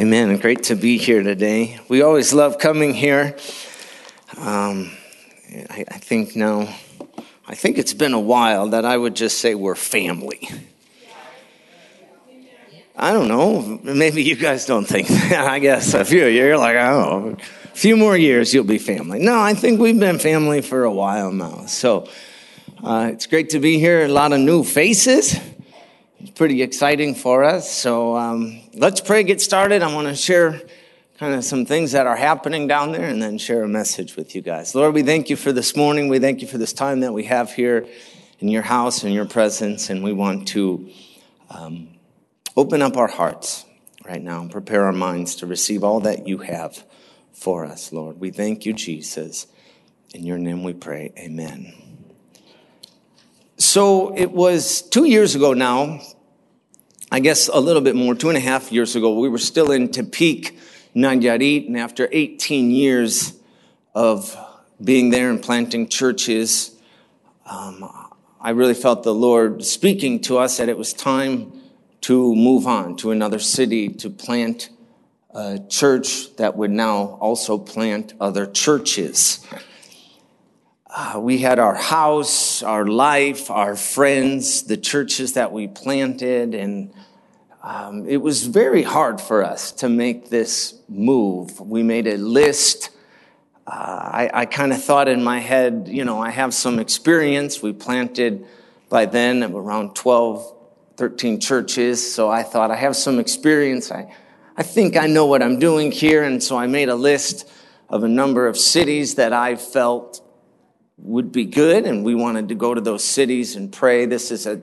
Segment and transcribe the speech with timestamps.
[0.00, 0.34] Amen.
[0.38, 1.78] Great to be here today.
[1.90, 3.36] We always love coming here.
[4.38, 4.92] Um,
[5.68, 6.74] I, I think now,
[7.46, 10.48] I think it's been a while that I would just say we're family.
[12.96, 13.78] I don't know.
[13.82, 15.46] Maybe you guys don't think that.
[15.46, 17.36] I guess a few you're like, know.
[17.64, 19.18] A few more years, you'll be family.
[19.18, 21.66] No, I think we've been family for a while now.
[21.66, 22.08] So
[22.82, 24.06] uh, it's great to be here.
[24.06, 25.38] A lot of new faces.
[26.20, 27.72] It's pretty exciting for us.
[27.72, 29.80] So um, let's pray, get started.
[29.82, 30.60] I want to share
[31.18, 34.34] kind of some things that are happening down there and then share a message with
[34.34, 34.74] you guys.
[34.74, 36.08] Lord, we thank you for this morning.
[36.08, 37.86] We thank you for this time that we have here
[38.38, 39.88] in your house and your presence.
[39.88, 40.90] And we want to
[41.48, 41.88] um,
[42.54, 43.64] open up our hearts
[44.04, 46.84] right now and prepare our minds to receive all that you have
[47.32, 48.20] for us, Lord.
[48.20, 49.46] We thank you, Jesus.
[50.12, 51.14] In your name we pray.
[51.16, 51.79] Amen.
[53.60, 56.00] So it was two years ago now,
[57.12, 59.70] I guess a little bit more, two and a half years ago, we were still
[59.70, 60.56] in Tepic,
[60.96, 63.34] Nayarit, and after 18 years
[63.94, 64.34] of
[64.82, 66.74] being there and planting churches,
[67.44, 67.86] um,
[68.40, 71.52] I really felt the Lord speaking to us that it was time
[72.00, 74.70] to move on to another city to plant
[75.34, 79.46] a church that would now also plant other churches.
[80.92, 86.92] Uh, we had our house, our life, our friends, the churches that we planted, and
[87.62, 91.60] um, it was very hard for us to make this move.
[91.60, 92.90] We made a list.
[93.68, 97.62] Uh, I, I kind of thought in my head, you know, I have some experience.
[97.62, 98.44] We planted
[98.88, 100.56] by then around 12,
[100.96, 103.92] 13 churches, so I thought I have some experience.
[103.92, 104.12] I,
[104.56, 107.48] I think I know what I'm doing here, and so I made a list
[107.88, 110.26] of a number of cities that I felt
[111.02, 114.06] would be good, and we wanted to go to those cities and pray.
[114.06, 114.60] This is a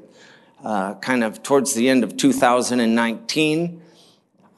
[0.64, 3.82] uh, kind of towards the end of 2019.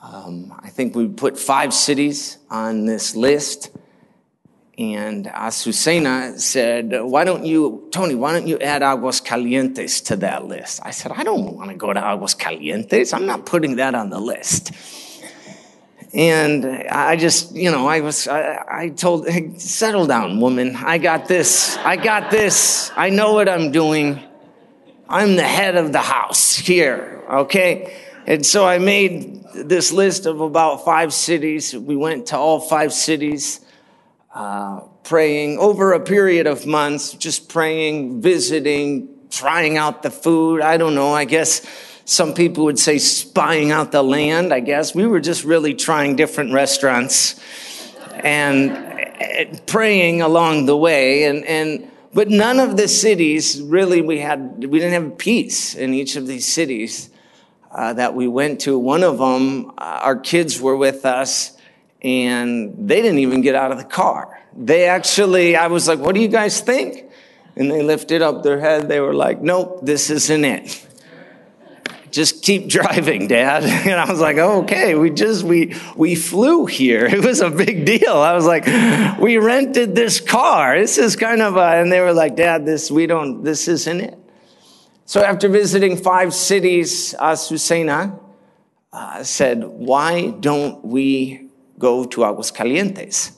[0.02, 3.71] Um, I think we put five cities on this list.
[4.77, 10.45] And Azucena said, Why don't you, Tony, why don't you add Aguas Calientes to that
[10.45, 10.80] list?
[10.83, 13.14] I said, I don't want to go to Aguas Calientes.
[13.14, 14.71] I'm not putting that on the list.
[16.14, 20.75] And I just, you know, I was, I, I told, hey, settle down, woman.
[20.75, 21.77] I got this.
[21.77, 22.92] I got this.
[22.95, 24.23] I know what I'm doing.
[25.08, 27.95] I'm the head of the house here, okay?
[28.25, 31.75] And so I made this list of about five cities.
[31.75, 33.59] We went to all five cities,
[34.33, 40.61] uh, praying over a period of months, just praying, visiting, trying out the food.
[40.61, 41.65] I don't know, I guess
[42.09, 44.95] some people would say spying out the land, I guess.
[44.95, 47.39] We were just really trying different restaurants
[48.23, 51.25] and praying along the way.
[51.25, 55.93] And, and, but none of the cities really we had, we didn't have peace in
[55.93, 57.11] each of these cities
[57.70, 58.80] uh, that we went to.
[58.80, 61.55] One of them, uh, our kids were with us
[62.02, 64.41] and they didn't even get out of the car.
[64.58, 67.05] They actually, I was like, what do you guys think?
[67.55, 68.89] And they lifted up their head.
[68.89, 70.87] They were like, nope, this isn't it
[72.11, 73.64] just keep driving, Dad.
[73.89, 77.05] And I was like, okay, we just, we, we flew here.
[77.20, 78.17] It was a big deal.
[78.17, 78.65] I was like,
[79.20, 80.80] we rented this car.
[80.80, 84.02] This is kind of a, and they were like, Dad, this, we don't, this isn't
[84.02, 84.17] it.
[85.05, 88.20] So after visiting five cities, Azucena
[88.93, 91.49] uh, said, why don't we
[91.80, 93.31] go to Aguascalientes?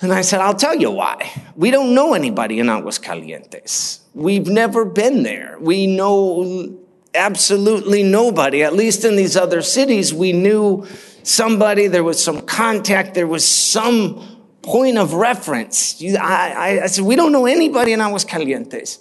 [0.00, 1.30] And I said, I'll tell you why.
[1.56, 4.00] We don't know anybody in Aguascalientes.
[4.12, 5.56] We've never been there.
[5.60, 6.83] We know
[7.14, 8.62] absolutely nobody.
[8.62, 10.86] At least in these other cities, we knew
[11.22, 16.02] somebody, there was some contact, there was some point of reference.
[16.02, 18.98] I, I, I said, We don't know anybody in Aguascalientes.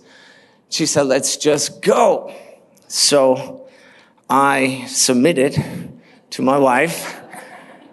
[0.70, 2.34] She said, Let's just go.
[2.88, 3.68] So
[4.30, 5.56] I submitted
[6.32, 7.20] to my wife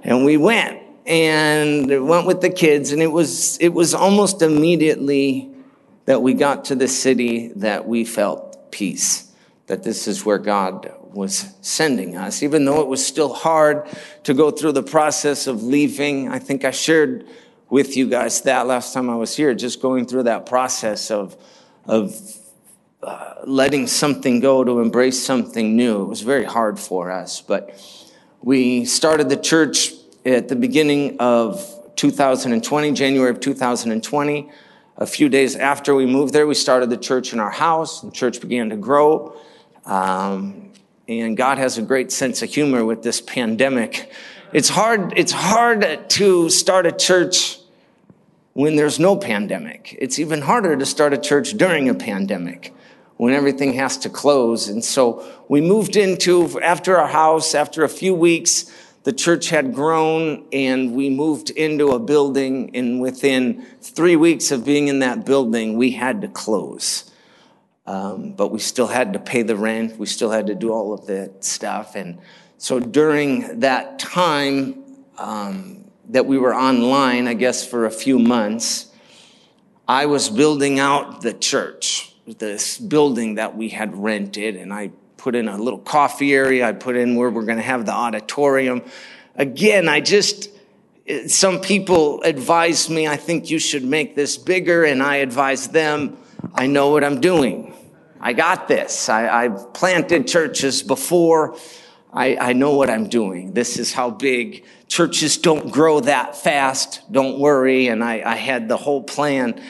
[0.02, 5.50] and we went and went with the kids and it was it was almost immediately
[6.06, 9.29] that we got to the city that we felt peace
[9.70, 13.86] that this is where God was sending us, even though it was still hard
[14.24, 16.28] to go through the process of leaving.
[16.28, 17.24] I think I shared
[17.68, 21.36] with you guys that last time I was here, just going through that process of,
[21.84, 22.20] of
[23.00, 26.02] uh, letting something go to embrace something new.
[26.02, 27.70] It was very hard for us, but
[28.42, 29.92] we started the church
[30.26, 31.64] at the beginning of
[31.94, 34.50] 2020, January of 2020.
[34.96, 38.00] A few days after we moved there, we started the church in our house.
[38.00, 39.40] The church began to grow.
[39.84, 40.70] Um,
[41.08, 44.12] and God has a great sense of humor with this pandemic.
[44.52, 47.58] It's hard, it's hard to start a church
[48.52, 49.96] when there's no pandemic.
[49.98, 52.74] It's even harder to start a church during a pandemic
[53.16, 54.68] when everything has to close.
[54.68, 58.72] And so we moved into, after our house, after a few weeks,
[59.02, 64.64] the church had grown and we moved into a building and within three weeks of
[64.64, 67.09] being in that building we had to close
[67.90, 70.92] um, but we still had to pay the rent we still had to do all
[70.92, 72.18] of that stuff and
[72.58, 74.84] so during that time
[75.18, 78.92] um, that we were online i guess for a few months
[79.88, 84.90] i was building out the church this building that we had rented and i
[85.20, 86.66] put in a little coffee area.
[86.66, 88.82] I put in where we're going to have the auditorium.
[89.36, 90.48] Again, I just,
[91.26, 94.84] some people advise me, I think you should make this bigger.
[94.84, 96.16] And I advise them,
[96.54, 97.74] I know what I'm doing.
[98.20, 99.08] I got this.
[99.08, 101.56] I, have planted churches before.
[102.12, 103.52] I, I know what I'm doing.
[103.54, 107.00] This is how big churches don't grow that fast.
[107.10, 107.86] Don't worry.
[107.86, 109.62] And I, I had the whole plan.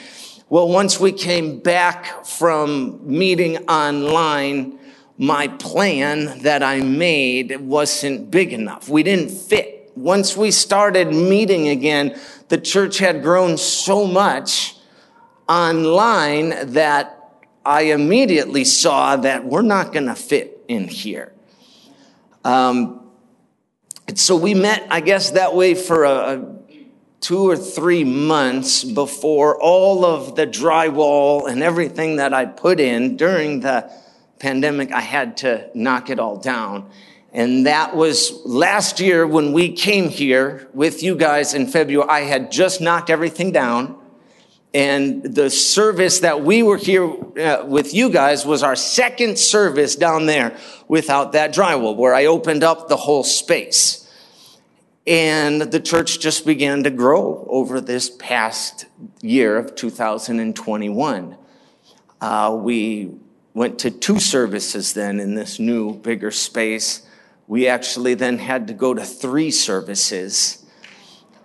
[0.49, 4.79] Well, once we came back from meeting online,
[5.17, 8.89] my plan that I made wasn't big enough.
[8.89, 9.91] We didn't fit.
[9.95, 12.19] Once we started meeting again,
[12.49, 14.75] the church had grown so much
[15.47, 17.20] online that
[17.65, 21.31] I immediately saw that we're not going to fit in here.
[22.43, 23.09] Um,
[24.15, 26.55] so we met, I guess, that way for a, a
[27.21, 33.15] two or three months before all of the drywall and everything that I put in
[33.15, 33.91] during the
[34.39, 36.89] pandemic, I had to knock it all down.
[37.31, 42.09] And that was last year when we came here with you guys in February.
[42.09, 44.00] I had just knocked everything down.
[44.73, 49.97] And the service that we were here uh, with you guys was our second service
[49.97, 50.57] down there
[50.87, 54.09] without that drywall, where I opened up the whole space.
[55.05, 58.85] And the church just began to grow over this past
[59.21, 61.37] year of 2021.
[62.21, 63.11] Uh, we
[63.53, 67.05] went to two services then in this new, bigger space.
[67.47, 70.63] We actually then had to go to three services.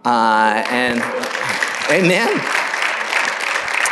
[0.04, 1.00] Uh, and,
[1.90, 2.65] amen.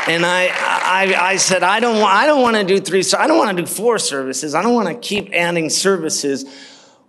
[0.07, 3.27] And I, I, I said, I don't, I don't want to do three, so I
[3.27, 4.55] don't want to do four services.
[4.55, 6.45] I don't want to keep adding services.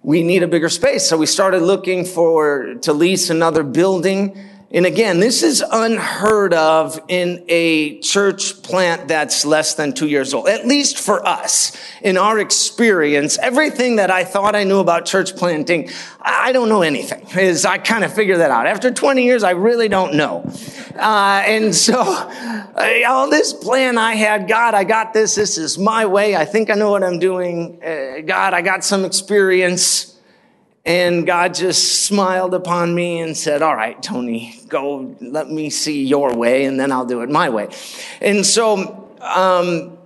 [0.01, 1.05] We need a bigger space.
[1.05, 4.37] So we started looking for, to lease another building.
[4.75, 10.33] And again, this is unheard of in a church plant that's less than two years
[10.33, 11.71] old, at least for us.
[12.01, 15.89] In our experience, everything that I thought I knew about church planting,
[16.19, 17.25] I don't know anything.
[17.39, 18.67] Is I kind of figured that out.
[18.67, 20.43] After 20 years, I really don't know.
[20.93, 21.97] Uh, and so,
[23.07, 25.35] all this plan I had, God, I got this.
[25.35, 26.35] This is my way.
[26.35, 27.81] I think I know what I'm doing.
[27.81, 30.14] Uh, God, I got some experience.
[30.85, 36.05] And God just smiled upon me and said, All right, Tony, go, let me see
[36.05, 37.69] your way, and then I'll do it my way.
[38.21, 39.97] And so, um,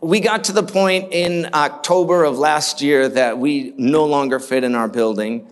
[0.00, 4.64] we got to the point in October of last year that we no longer fit
[4.64, 5.46] in our building.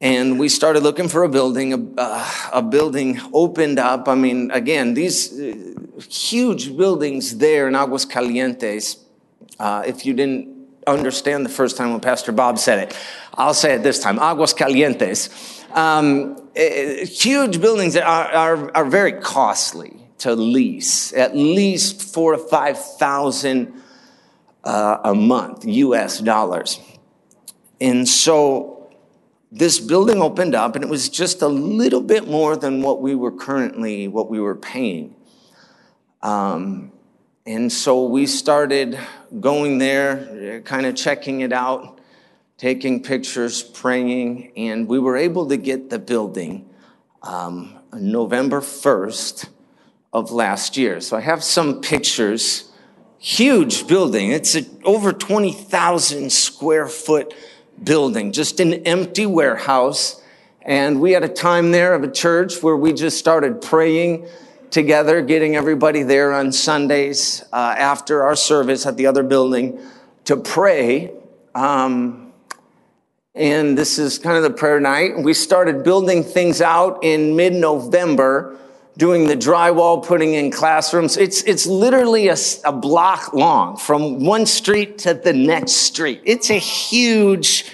[0.00, 1.72] And we started looking for a building.
[1.72, 4.08] A, uh, a building opened up.
[4.08, 5.38] I mean, again, these
[6.08, 8.98] huge buildings there in Aguas Calientes.
[9.58, 12.96] Uh, if you didn't understand the first time when Pastor Bob said it.
[13.38, 15.30] I'll say it this time Aguas Calientes.
[15.74, 22.38] Um, eh, huge buildings are, are, are, very costly to lease, at least four to
[22.38, 23.82] 5,000
[24.64, 26.80] uh, a month, US dollars.
[27.80, 28.90] And so
[29.52, 33.14] this building opened up and it was just a little bit more than what we
[33.14, 35.14] were currently, what we were paying.
[36.22, 36.90] Um,
[37.46, 38.98] and so we started
[39.38, 41.97] going there, kind of checking it out,
[42.58, 46.68] taking pictures, praying, and we were able to get the building
[47.22, 49.48] um, November 1st
[50.12, 51.00] of last year.
[51.00, 52.70] So I have some pictures.
[53.18, 54.32] Huge building.
[54.32, 57.32] It's a, over 20,000 square foot
[57.82, 60.20] building, just an empty warehouse.
[60.62, 64.26] And we had a time there of a church where we just started praying
[64.70, 69.80] together, getting everybody there on Sundays uh, after our service at the other building
[70.24, 71.12] to pray.
[71.54, 72.27] Um,
[73.38, 75.16] and this is kind of the prayer night.
[75.16, 78.58] We started building things out in mid November,
[78.96, 81.16] doing the drywall, putting in classrooms.
[81.16, 86.20] It's, it's literally a, a block long from one street to the next street.
[86.24, 87.70] It's a huge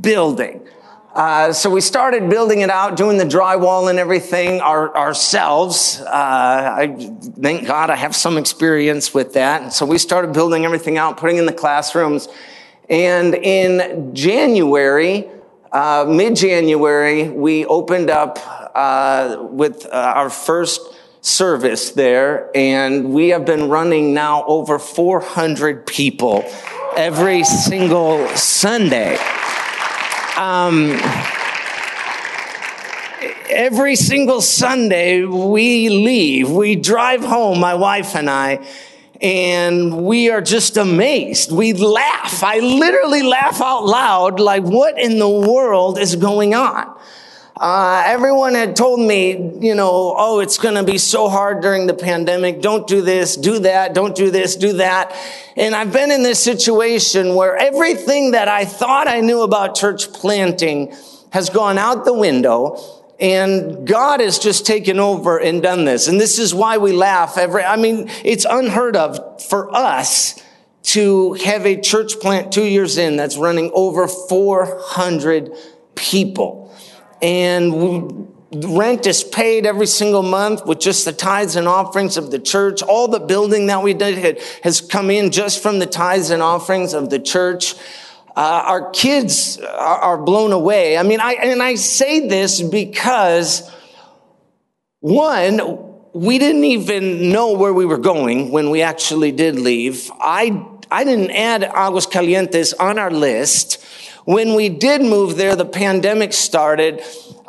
[0.00, 0.66] building.
[1.12, 6.00] Uh, so we started building it out, doing the drywall and everything our, ourselves.
[6.00, 7.10] Uh, I
[7.40, 9.62] thank God I have some experience with that.
[9.62, 12.28] And So we started building everything out, putting in the classrooms.
[12.88, 15.28] And in January,
[15.72, 18.38] uh, mid-January, we opened up
[18.74, 20.80] uh, with uh, our first
[21.22, 26.44] service there, and we have been running now over 400 people
[26.96, 29.16] every single Sunday.
[30.36, 31.00] Um,
[33.48, 38.66] every single Sunday we leave, we drive home, my wife and I,
[39.20, 41.52] and we are just amazed.
[41.52, 42.42] We laugh.
[42.42, 46.96] I literally laugh out loud, like, what in the world is going on?
[47.56, 49.30] Uh, everyone had told me,
[49.60, 52.60] you know, oh, it's going to be so hard during the pandemic.
[52.60, 55.16] Don't do this, do that, don't do this, do that.
[55.56, 60.12] And I've been in this situation where everything that I thought I knew about church
[60.12, 60.92] planting
[61.30, 63.03] has gone out the window.
[63.20, 66.08] And God has just taken over and done this.
[66.08, 70.42] And this is why we laugh every, I mean, it's unheard of for us
[70.84, 75.52] to have a church plant two years in that's running over 400
[75.94, 76.64] people
[77.22, 82.38] and rent is paid every single month with just the tithes and offerings of the
[82.38, 82.82] church.
[82.82, 86.92] All the building that we did has come in just from the tithes and offerings
[86.92, 87.74] of the church.
[88.36, 90.98] Uh, our kids are, blown away.
[90.98, 93.70] I mean, I, and I say this because
[94.98, 95.60] one,
[96.12, 100.10] we didn't even know where we were going when we actually did leave.
[100.18, 103.84] I, I didn't add Aguascalientes on our list.
[104.24, 107.02] When we did move there, the pandemic started.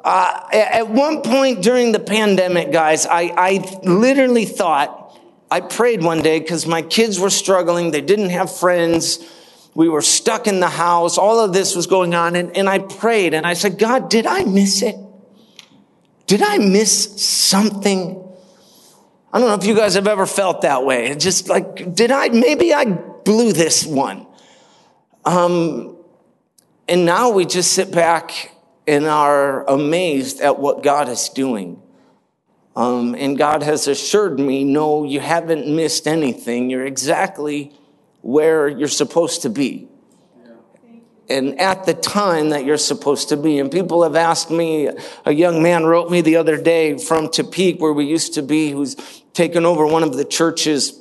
[0.03, 5.17] Uh, at one point during the pandemic, guys, I, I literally thought,
[5.49, 7.89] I prayed one day because my kids were struggling.
[7.89, 9.19] They didn't have friends.
[9.75, 11.17] We were stuck in the house.
[11.17, 12.35] All of this was going on.
[12.35, 14.95] And, and I prayed and I said, God, did I miss it?
[16.27, 18.21] Did I miss something?
[19.31, 21.07] I don't know if you guys have ever felt that way.
[21.07, 24.25] It's just like, did I, maybe I blew this one.
[25.25, 25.97] Um,
[26.87, 28.51] and now we just sit back
[28.87, 31.81] and are amazed at what God is doing.
[32.77, 36.69] Um, and God has assured me, no, you haven't missed anything.
[36.69, 37.73] You're exactly
[38.25, 39.87] where you're supposed to be.
[41.29, 43.59] And at the time that you're supposed to be.
[43.59, 44.89] And people have asked me,
[45.25, 48.71] a young man wrote me the other day from Tepic, where we used to be,
[48.71, 48.95] who's
[49.33, 50.99] taken over one of the churches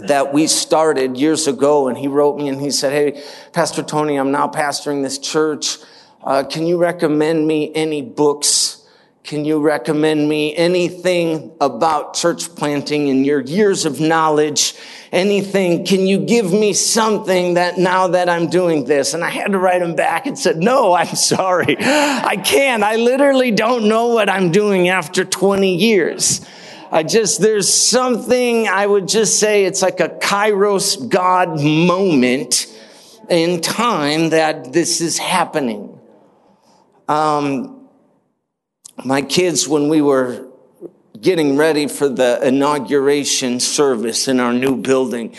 [0.00, 1.88] that we started years ago.
[1.88, 3.24] And he wrote me and he said, Hey,
[3.54, 5.78] Pastor Tony, I'm now pastoring this church.
[6.22, 8.86] Uh, can you recommend me any books?
[9.24, 14.74] Can you recommend me anything about church planting in your years of knowledge?
[15.12, 15.84] Anything?
[15.84, 19.12] Can you give me something that now that I'm doing this?
[19.12, 21.76] And I had to write him back and said, no, I'm sorry.
[21.78, 22.82] I can't.
[22.82, 26.46] I literally don't know what I'm doing after 20 years.
[26.92, 32.66] I just, there's something I would just say it's like a kairos God moment
[33.28, 35.98] in time that this is happening.
[37.08, 37.88] Um,
[39.04, 40.49] my kids, when we were
[41.20, 45.36] getting ready for the inauguration service in our new building,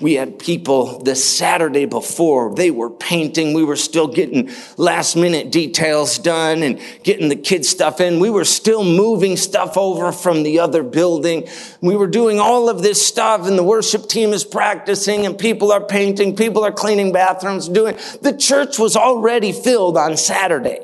[0.00, 3.54] we had people the Saturday before, they were painting.
[3.54, 8.18] We were still getting last minute details done and getting the kids stuff in.
[8.18, 11.48] We were still moving stuff over from the other building.
[11.80, 15.70] We were doing all of this stuff and the worship team is practicing and people
[15.70, 16.34] are painting.
[16.34, 20.80] People are cleaning bathrooms, doing, the church was already filled on Saturday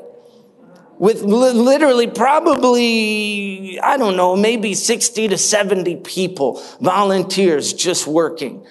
[1.01, 8.63] with literally probably, I don't know, maybe 60 to 70 people, volunteers just working.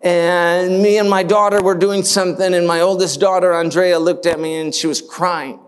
[0.00, 4.40] And me and my daughter were doing something, and my oldest daughter, Andrea, looked at
[4.40, 5.60] me and she was crying.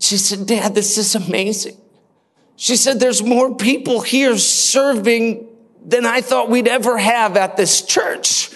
[0.00, 1.76] She said, Dad, this is amazing.
[2.56, 5.46] She said, There's more people here serving
[5.84, 8.50] than I thought we'd ever have at this church.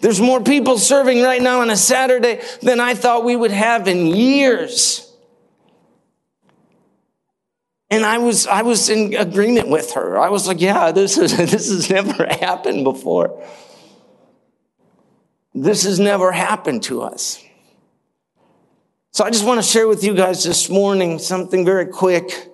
[0.00, 3.88] There's more people serving right now on a Saturday than I thought we would have
[3.88, 5.04] in years.
[7.90, 10.18] And I was, I was in agreement with her.
[10.18, 13.42] I was like, yeah, this is, this has never happened before.
[15.54, 17.42] This has never happened to us.
[19.12, 22.52] So I just want to share with you guys this morning something very quick.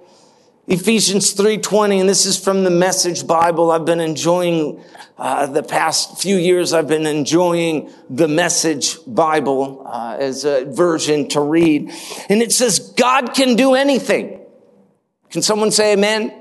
[0.66, 3.70] Ephesians 3:20 and this is from the Message Bible.
[3.70, 4.82] I've been enjoying
[5.18, 11.28] uh, the past few years I've been enjoying the Message Bible uh, as a version
[11.30, 11.92] to read.
[12.30, 14.40] And it says God can do anything.
[15.30, 16.32] Can someone say amen?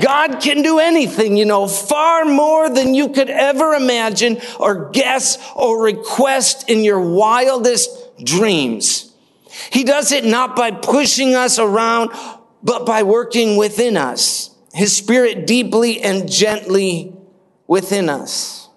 [0.00, 5.38] God can do anything, you know, far more than you could ever imagine or guess
[5.54, 7.90] or request in your wildest
[8.24, 9.12] dreams.
[9.72, 12.10] He does it not by pushing us around,
[12.62, 14.50] but by working within us.
[14.72, 17.12] His spirit deeply and gently
[17.66, 18.68] within us.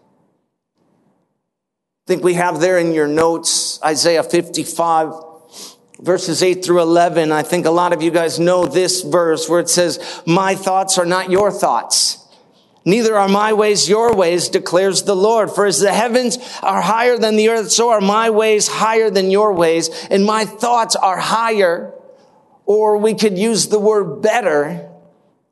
[2.05, 5.28] I think we have there in your notes Isaiah 55
[5.99, 7.31] verses 8 through 11.
[7.31, 10.97] I think a lot of you guys know this verse where it says, my thoughts
[10.97, 12.25] are not your thoughts.
[12.85, 15.51] Neither are my ways your ways, declares the Lord.
[15.51, 19.29] For as the heavens are higher than the earth, so are my ways higher than
[19.29, 21.93] your ways, and my thoughts are higher,
[22.65, 24.89] or we could use the word better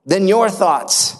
[0.05, 1.17] than your thoughts.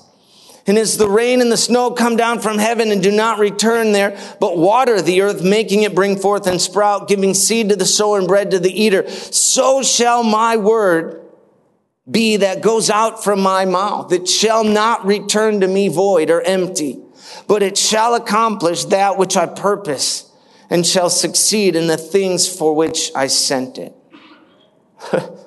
[0.68, 3.94] And as the rain and the snow come down from heaven and do not return
[3.94, 7.86] there, but water the earth, making it bring forth and sprout, giving seed to the
[7.86, 11.22] sower and bread to the eater, so shall my word
[12.10, 14.12] be that goes out from my mouth.
[14.12, 17.00] It shall not return to me void or empty,
[17.48, 20.30] but it shall accomplish that which I purpose
[20.70, 23.96] and shall succeed in the things for which I sent it.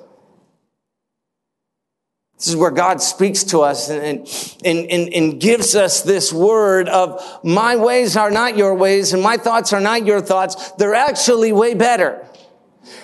[2.41, 4.27] This is where God speaks to us and,
[4.65, 9.21] and, and, and, gives us this word of my ways are not your ways and
[9.21, 10.71] my thoughts are not your thoughts.
[10.71, 12.27] They're actually way better.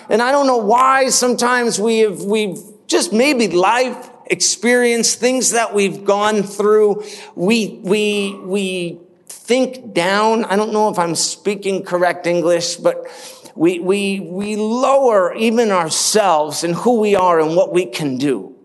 [0.08, 5.72] And I don't know why sometimes we have, we've just maybe life experience, things that
[5.72, 7.04] we've gone through,
[7.36, 10.46] we, we, we think down.
[10.46, 13.06] I don't know if I'm speaking correct English, but
[13.54, 18.57] we, we, we lower even ourselves and who we are and what we can do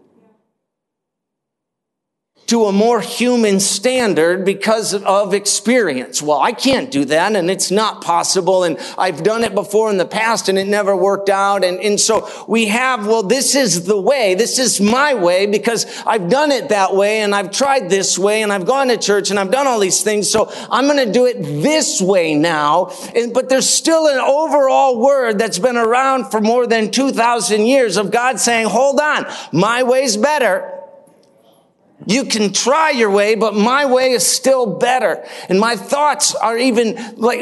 [2.54, 6.22] to a more human standard because of experience.
[6.22, 8.64] Well, I can't do that and it's not possible.
[8.64, 11.64] And I've done it before in the past and it never worked out.
[11.64, 14.36] And, and so we have, well, this is the way.
[14.36, 18.44] This is my way because I've done it that way and I've tried this way
[18.44, 20.30] and I've gone to church and I've done all these things.
[20.30, 22.92] So I'm going to do it this way now.
[23.16, 27.98] And, but there's still an overall word that's been around for more than 2,000 years
[27.98, 30.73] of God saying, hold on, my way's better.
[32.06, 35.26] You can try your way, but my way is still better.
[35.50, 37.42] And my thoughts are even like,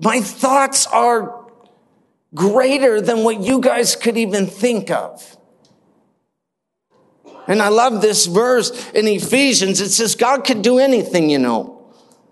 [0.00, 1.46] my thoughts are
[2.34, 5.36] greater than what you guys could even think of.
[7.46, 9.80] And I love this verse in Ephesians.
[9.80, 11.76] It says, God could do anything, you know.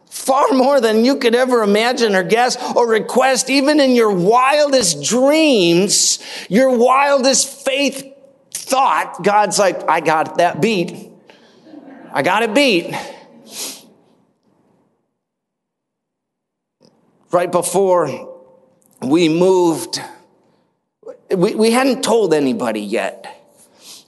[0.08, 5.02] Far more than you could ever imagine or guess or request, even in your wildest
[5.02, 8.04] dreams, your wildest faith
[8.52, 11.10] thought, God's like, I got that beat.
[12.12, 12.94] I got it beat.
[17.30, 18.46] Right before
[19.02, 20.00] we moved,
[21.30, 23.34] we, we hadn't told anybody yet.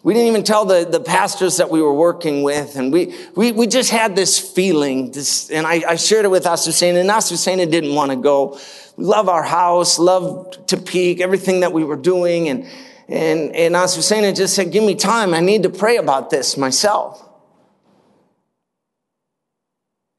[0.02, 2.76] We didn't even tell the, the pastors that we were working with.
[2.76, 5.12] And we, we, we just had this feeling.
[5.12, 8.58] This, and I, I shared it with Azucena, and Azucena didn't want to go.
[8.96, 12.48] We love our house, love Tepic, everything that we were doing.
[12.48, 12.66] And,
[13.10, 15.34] and, and Azucena just said, give me time.
[15.34, 17.26] I need to pray about this myself.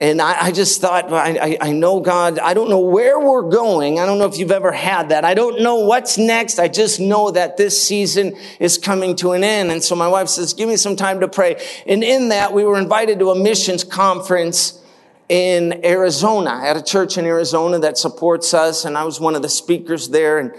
[0.01, 3.99] And I, I just thought, I, I, know God, I don't know where we're going.
[3.99, 5.23] I don't know if you've ever had that.
[5.23, 6.57] I don't know what's next.
[6.57, 9.71] I just know that this season is coming to an end.
[9.71, 11.63] And so my wife says, give me some time to pray.
[11.85, 14.81] And in that, we were invited to a missions conference
[15.29, 18.85] in Arizona at a church in Arizona that supports us.
[18.85, 20.39] And I was one of the speakers there.
[20.39, 20.55] And,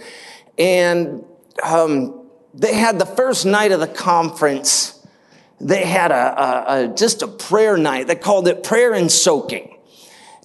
[0.57, 1.25] and,
[1.65, 2.22] um,
[2.55, 4.99] they had the first night of the conference,
[5.61, 8.07] they had a, a, a, just a prayer night.
[8.07, 9.79] They called it prayer and soaking.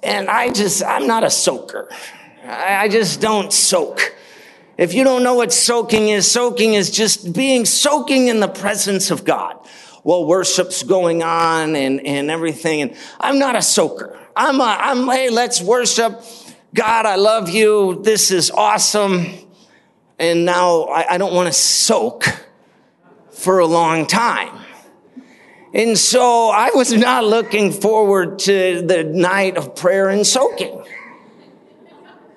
[0.04, 1.90] And I just, I'm not a soaker.
[2.46, 4.16] I, I just don't soak.
[4.78, 9.10] If you don't know what soaking is, soaking is just being soaking in the presence
[9.10, 9.58] of God.
[10.04, 12.84] Well, worship's going on and, and everything.
[12.84, 14.18] And I'm not a soaker.
[14.36, 16.22] I'm a, I'm, hey, let's worship.
[16.74, 18.02] God, I love you.
[18.04, 19.47] This is awesome
[20.20, 22.26] and now I, I don't want to soak
[23.32, 24.66] for a long time.
[25.74, 30.84] And so I was not looking forward to the night of prayer and soaking.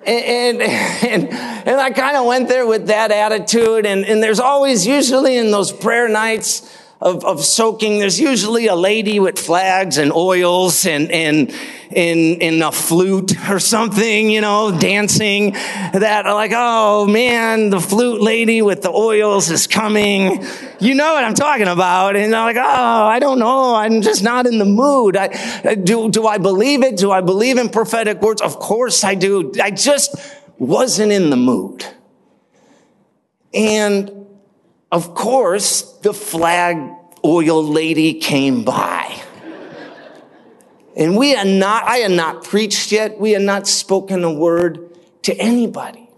[0.05, 3.85] And, and, and I kind of went there with that attitude.
[3.85, 8.75] And, and there's always, usually in those prayer nights, of, of soaking, there's usually a
[8.75, 11.53] lady with flags and oils and, and,
[11.91, 18.21] in, in a flute or something, you know, dancing that like, oh man, the flute
[18.21, 20.45] lady with the oils is coming.
[20.79, 22.15] You know what I'm talking about.
[22.15, 23.75] And I'm like, oh, I don't know.
[23.75, 25.17] I'm just not in the mood.
[25.17, 26.97] I, do, do I believe it?
[26.97, 28.41] Do I believe in prophetic words?
[28.41, 29.51] Of course I do.
[29.61, 30.15] I just
[30.57, 31.85] wasn't in the mood.
[33.53, 34.20] And
[34.91, 36.77] of course, the flag
[37.23, 39.21] oil lady came by.
[40.95, 43.17] And we had not, I had not preached yet.
[43.17, 44.89] We had not spoken a word
[45.23, 46.09] to anybody.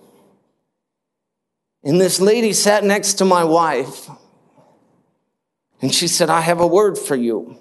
[1.84, 4.10] And this lady sat next to my wife.
[5.82, 7.60] And she said, I have a word for you.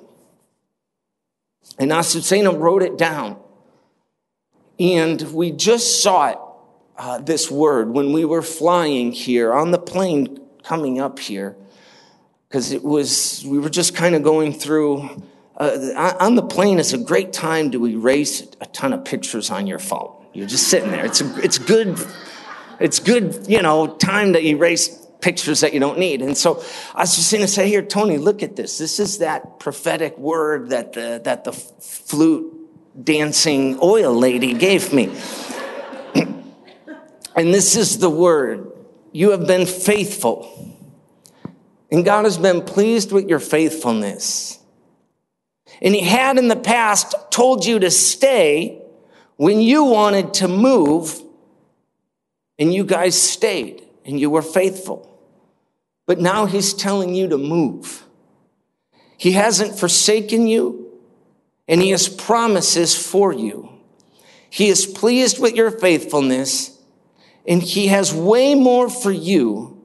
[1.79, 3.37] And Azucena wrote it down.
[4.79, 6.39] And we just saw it,
[6.97, 11.57] uh, this word, when we were flying here on the plane coming up here
[12.49, 15.23] because it was we were just kind of going through
[15.57, 19.67] uh, on the plane it's a great time to erase a ton of pictures on
[19.67, 20.23] your phone.
[20.33, 21.05] You're just sitting there.
[21.05, 21.99] It's, a, it's good,
[22.81, 24.89] it's good, you know, time to erase
[25.21, 26.23] pictures that you don't need.
[26.23, 28.79] And so I was just going to say, here, Tony, look at this.
[28.79, 32.53] This is that prophetic word that the, that the flute
[33.05, 35.15] dancing oil lady gave me.
[36.15, 38.72] and this is the word.
[39.13, 40.77] You have been faithful.
[41.91, 44.59] And God has been pleased with your faithfulness.
[45.83, 48.83] And He had in the past told you to stay
[49.37, 51.21] when you wanted to move,
[52.59, 55.09] and you guys stayed and you were faithful.
[56.07, 58.05] But now He's telling you to move.
[59.17, 60.99] He hasn't forsaken you,
[61.69, 63.69] and He has promises for you.
[64.49, 66.72] He is pleased with your faithfulness,
[67.47, 69.83] and He has way more for you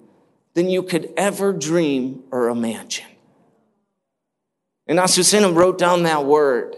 [0.53, 3.05] than you could ever dream or imagine.
[4.87, 6.75] And Azucena wrote down that word.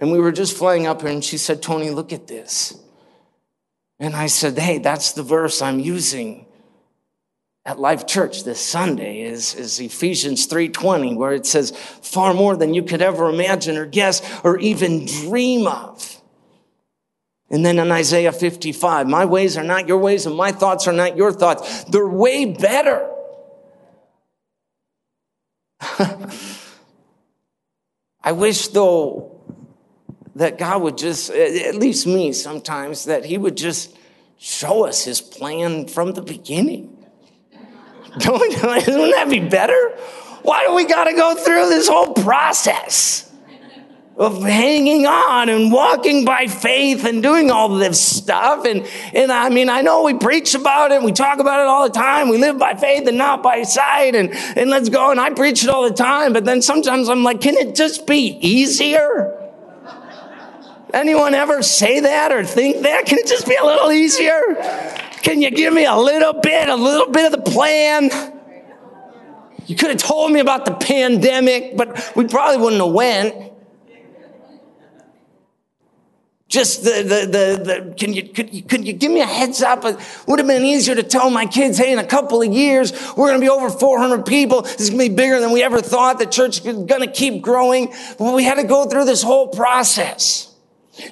[0.00, 2.76] And we were just flying up here, and she said, Tony, look at this.
[4.00, 6.46] And I said, Hey, that's the verse I'm using
[7.64, 12.74] at Life Church this Sunday is, is Ephesians 3:20, where it says, far more than
[12.74, 16.20] you could ever imagine or guess or even dream of.
[17.52, 20.92] And then in Isaiah 55, my ways are not your ways and my thoughts are
[20.92, 21.84] not your thoughts.
[21.84, 23.08] They're way better.
[28.22, 29.38] I wish though
[30.36, 33.94] that God would just, at least me sometimes, that He would just
[34.38, 37.04] show us His plan from the beginning.
[38.18, 39.90] Don't, wouldn't that be better?
[40.42, 43.30] Why do we got to go through this whole process?
[44.16, 48.66] Of hanging on and walking by faith and doing all this stuff.
[48.66, 51.02] And, and I mean, I know we preach about it.
[51.02, 52.28] We talk about it all the time.
[52.28, 54.14] We live by faith and not by sight.
[54.14, 55.10] And, and let's go.
[55.10, 56.34] And I preach it all the time.
[56.34, 59.38] But then sometimes I'm like, can it just be easier?
[60.92, 63.06] Anyone ever say that or think that?
[63.06, 64.40] Can it just be a little easier?
[65.22, 68.10] Can you give me a little bit, a little bit of the plan?
[69.66, 73.51] You could have told me about the pandemic, but we probably wouldn't have went.
[76.52, 79.62] Just the, the, the, the can you, could you, could you give me a heads
[79.62, 79.86] up?
[79.86, 82.92] It would have been easier to tell my kids, hey, in a couple of years,
[83.16, 84.60] we're going to be over 400 people.
[84.60, 86.18] This is going to be bigger than we ever thought.
[86.18, 87.94] The church is going to keep growing.
[88.18, 90.54] But we had to go through this whole process.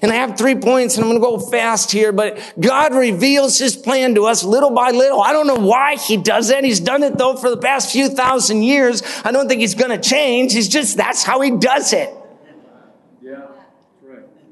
[0.03, 3.57] And I have three points and I'm going to go fast here, but God reveals
[3.57, 5.23] his plan to us little by little.
[5.23, 6.65] I don't know why he does that.
[6.65, 9.03] He's done it though for the past few thousand years.
[9.25, 10.53] I don't think he's going to change.
[10.53, 12.15] He's just, that's how he does it.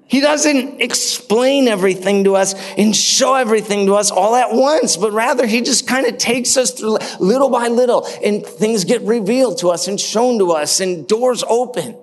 [0.09, 5.13] He doesn't explain everything to us and show everything to us all at once, but
[5.13, 9.59] rather he just kind of takes us through little by little and things get revealed
[9.59, 11.95] to us and shown to us and doors open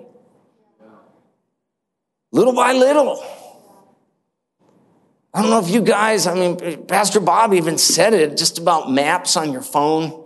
[2.36, 3.22] little by little.
[5.34, 8.90] I don't know if you guys, I mean, Pastor Bob even said it just about
[8.90, 10.24] maps on your phone.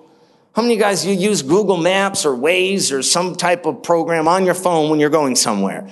[0.52, 3.82] How many of you guys you use Google Maps or Waze or some type of
[3.82, 5.88] program on your phone when you're going somewhere?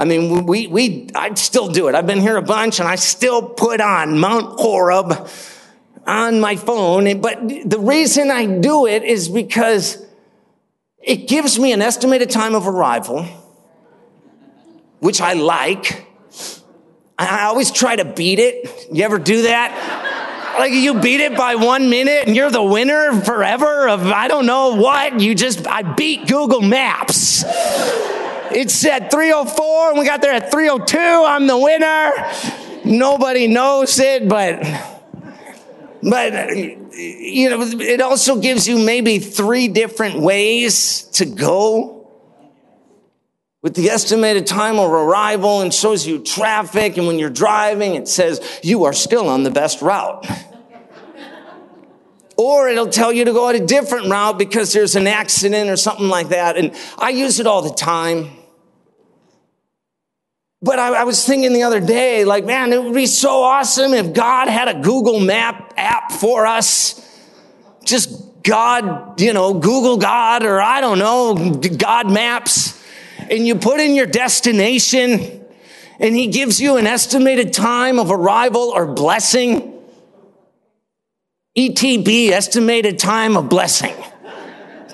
[0.00, 1.94] I mean, we, we, I'd still do it.
[1.94, 5.28] I've been here a bunch and I still put on Mount Horeb
[6.06, 7.20] on my phone.
[7.20, 10.02] But the reason I do it is because
[10.98, 13.26] it gives me an estimated time of arrival
[15.00, 16.06] which I like.
[17.18, 18.88] I always try to beat it.
[18.92, 20.56] You ever do that?
[20.58, 24.46] Like you beat it by one minute and you're the winner forever of I don't
[24.46, 25.20] know what.
[25.20, 27.44] You just, I beat Google Maps.
[28.52, 30.98] It said 304 and we got there at 302.
[30.98, 32.12] I'm the winner.
[32.84, 34.62] Nobody knows it, but,
[36.02, 42.00] but, you know, it also gives you maybe three different ways to go
[43.62, 46.96] with the estimated time of arrival and shows you traffic.
[46.96, 50.26] And when you're driving, it says you are still on the best route.
[52.36, 55.76] or it'll tell you to go at a different route because there's an accident or
[55.76, 56.56] something like that.
[56.56, 58.30] And I use it all the time.
[60.62, 63.94] But I, I, was thinking the other day, like, man, it would be so awesome
[63.94, 66.96] if God had a Google Map app for us.
[67.82, 72.80] Just God, you know, Google God, or I don't know, God Maps
[73.30, 75.44] and you put in your destination
[76.00, 79.78] and he gives you an estimated time of arrival or blessing.
[81.56, 83.94] ETB, estimated time of blessing.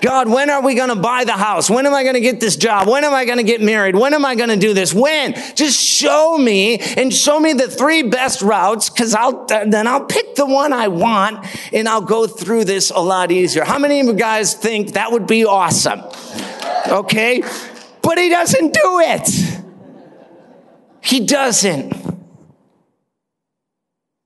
[0.01, 1.69] God, when are we going to buy the house?
[1.69, 2.87] When am I going to get this job?
[2.87, 3.95] When am I going to get married?
[3.95, 4.93] When am I going to do this?
[4.93, 5.33] When?
[5.55, 10.35] Just show me and show me the three best routes because I'll, then I'll pick
[10.35, 13.63] the one I want and I'll go through this a lot easier.
[13.63, 16.01] How many of you guys think that would be awesome?
[16.87, 17.43] Okay.
[18.01, 19.63] but he doesn't do it.
[21.01, 21.93] He doesn't.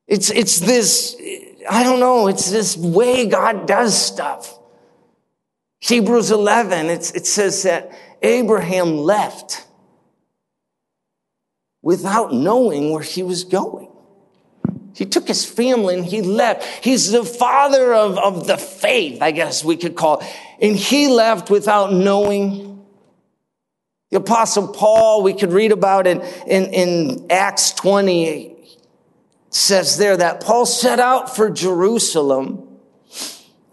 [0.07, 1.15] It's, it's this,
[1.69, 4.60] I don't know, it's this way God does stuff.
[5.81, 7.91] Hebrews 11, it says that
[8.21, 9.65] Abraham left
[11.81, 13.89] without knowing where he was going.
[14.93, 16.63] He took his family and he left.
[16.83, 20.27] He's the father of, of the faith, I guess we could call it.
[20.61, 22.85] And he left without knowing.
[24.11, 28.57] The apostle Paul, we could read about it in, in Acts 20,
[29.49, 32.70] says there that Paul set out for Jerusalem.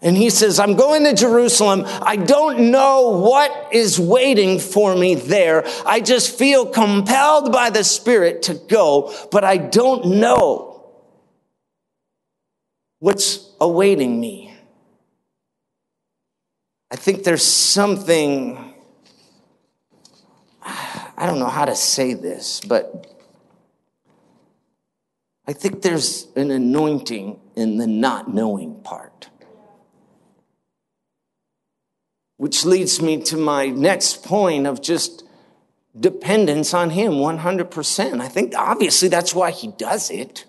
[0.01, 1.83] And he says, I'm going to Jerusalem.
[1.85, 5.65] I don't know what is waiting for me there.
[5.85, 10.89] I just feel compelled by the Spirit to go, but I don't know
[12.99, 14.53] what's awaiting me.
[16.91, 18.73] I think there's something,
[20.63, 23.05] I don't know how to say this, but
[25.45, 29.18] I think there's an anointing in the not knowing part.
[32.39, 35.23] Which leads me to my next point of just
[35.99, 38.21] dependence on Him 100%.
[38.21, 40.45] I think obviously that's why He does it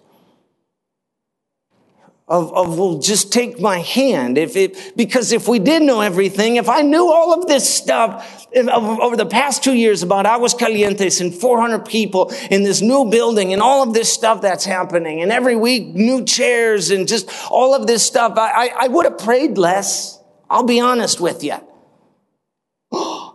[2.31, 4.39] of, of well, just take my hand.
[4.39, 8.47] If it, because if we did know everything, if I knew all of this stuff
[8.57, 13.53] over the past two years about Aguas Calientes and 400 people in this new building
[13.53, 17.75] and all of this stuff that's happening and every week new chairs and just all
[17.75, 20.21] of this stuff, I, I, I would have prayed less.
[20.49, 21.57] I'll be honest with you.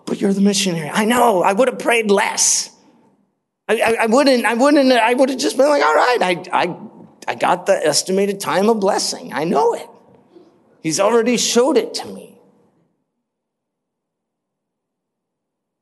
[0.06, 0.90] But you're the missionary.
[0.90, 1.42] I know.
[1.42, 2.72] I would have prayed less.
[3.68, 6.44] I, I, I wouldn't, I wouldn't, I would have just been like, all right, I,
[6.54, 6.78] I
[7.28, 9.34] I got the estimated time of blessing.
[9.34, 9.88] I know it.
[10.82, 12.38] He's already showed it to me.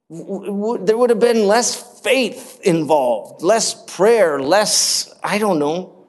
[0.10, 6.06] There would have been less faith involved, less prayer, less, I don't know,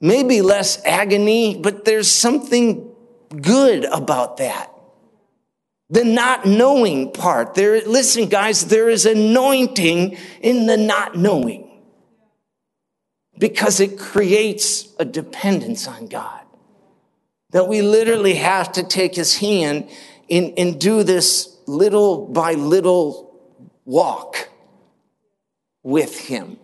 [0.00, 2.90] maybe less agony, but there's something
[3.40, 4.72] good about that.
[5.88, 7.54] The not knowing part.
[7.54, 11.66] There, listen, guys, there is anointing in the not knowing
[13.38, 16.40] because it creates a dependence on God.
[17.50, 19.88] That we literally have to take his hand
[20.28, 23.40] and, and do this little by little
[23.84, 24.48] walk
[25.82, 26.58] with him.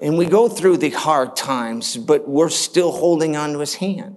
[0.00, 4.16] And we go through the hard times, but we're still holding on to his hand.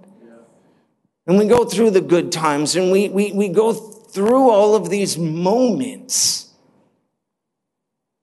[1.26, 3.72] And we go through the good times and we, we, we go
[4.14, 6.54] through all of these moments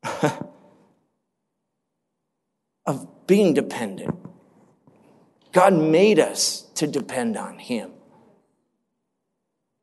[2.85, 4.17] of being dependent.
[5.51, 7.91] God made us to depend on Him.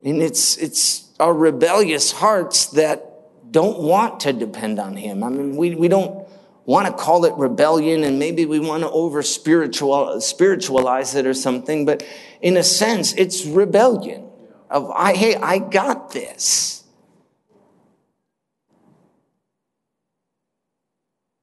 [0.03, 3.05] And it's, it's our rebellious hearts that
[3.53, 5.23] don't want to depend on Him.
[5.23, 6.27] I mean, we, we don't
[6.64, 11.35] want to call it rebellion and maybe we want to over spiritual, spiritualize it or
[11.35, 12.03] something, but
[12.40, 14.28] in a sense, it's rebellion
[14.70, 16.85] of, I, hey, I got this.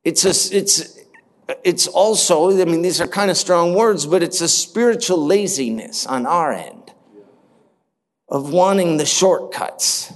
[0.03, 0.99] It's a, it's,
[1.63, 6.05] it's also, I mean, these are kind of strong words, but it's a spiritual laziness
[6.05, 6.93] on our end
[8.29, 10.13] of wanting the shortcuts.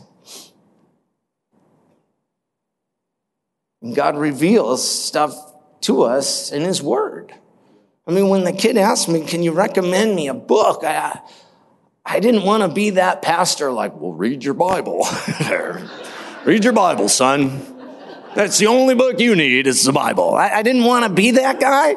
[3.93, 5.34] God reveals stuff
[5.82, 7.34] to us in His Word.
[8.06, 10.84] I mean, when the kid asked me, Can you recommend me a book?
[10.84, 11.22] I,
[12.06, 15.06] I didn't want to be that pastor, like, Well, read your Bible.
[16.46, 17.62] read your Bible, son.
[18.36, 20.36] That's the only book you need is the Bible.
[20.36, 21.96] I, I didn't want to be that guy,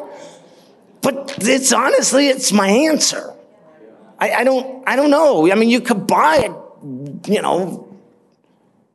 [1.00, 3.32] but it's honestly, it's my answer.
[4.18, 5.50] I, I don't, I don't know.
[5.50, 7.96] I mean, you could buy it, you know,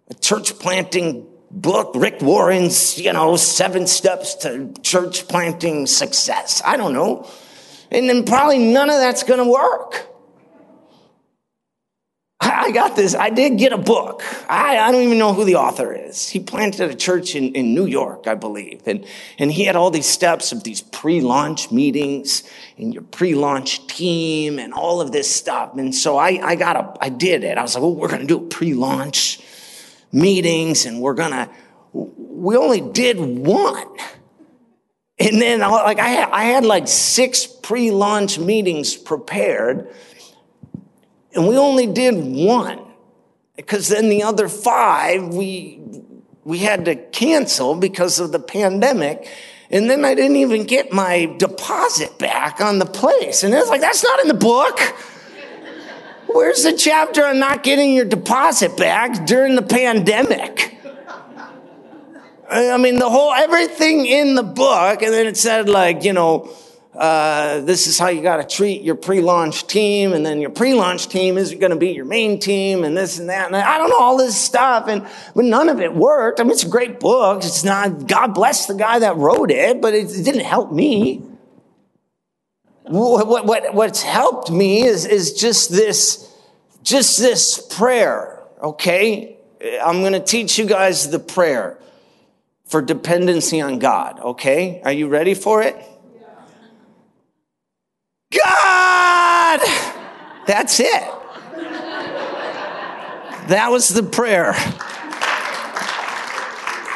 [0.10, 6.62] a church planting book, Rick Warren's, you know, seven steps to church planting success.
[6.66, 7.30] I don't know.
[7.92, 10.08] And then probably none of that's going to work.
[12.68, 13.14] I got this.
[13.14, 14.24] I did get a book.
[14.50, 16.30] I, I don't even know who the author is.
[16.30, 18.82] He planted a church in, in New York, I believe.
[18.86, 19.06] And,
[19.38, 22.44] and he had all these steps of these pre-launch meetings
[22.78, 25.76] and your pre-launch team and all of this stuff.
[25.76, 27.58] And so I, I got a, I did it.
[27.58, 29.42] I was like, well, we're going to do pre-launch
[30.12, 31.50] meetings and we're going to,
[31.94, 33.88] we only did one.
[35.20, 39.94] And then like I had, I had like six pre-launch meetings prepared
[41.38, 42.84] and we only did one
[43.56, 45.80] because then the other five we,
[46.44, 49.30] we had to cancel because of the pandemic.
[49.70, 53.44] And then I didn't even get my deposit back on the place.
[53.44, 54.80] And it's like, that's not in the book.
[56.26, 60.76] Where's the chapter on not getting your deposit back during the pandemic?
[62.50, 66.50] I mean, the whole, everything in the book, and then it said like, you know,
[66.98, 71.08] uh, this is how you got to treat your pre-launch team, and then your pre-launch
[71.10, 73.90] team is going to be your main team, and this and that, and I don't
[73.90, 76.40] know all this stuff, and but none of it worked.
[76.40, 77.44] I mean, it's a great book.
[77.44, 78.08] It's not.
[78.08, 81.22] God bless the guy that wrote it, but it, it didn't help me.
[82.90, 86.34] What, what, what's helped me is is just this,
[86.84, 88.42] just this prayer.
[88.64, 89.38] Okay,
[89.84, 91.78] I'm going to teach you guys the prayer
[92.66, 94.20] for dependency on God.
[94.20, 95.76] Okay, are you ready for it?
[98.34, 99.60] God!
[100.46, 101.04] That's it.
[103.48, 104.54] That was the prayer.